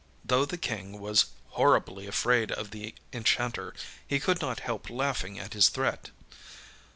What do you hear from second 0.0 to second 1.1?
â Though the King